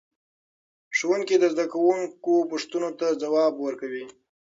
[0.97, 4.05] ښوونکي د زده کوونکو پوښتنو ته ځواب ورکوي.